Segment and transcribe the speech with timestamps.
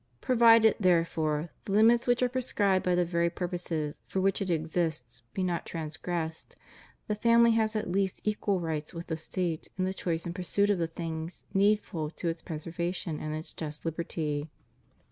[0.19, 5.21] Provided, therefore, the limits which are prescribed by the very purposes for which it exists
[5.35, 6.55] be not trangressed,
[7.05, 10.71] the family has at least equal rights with the State in the choice and pursuit
[10.71, 14.49] of the things needful to its preservation and its just liberty.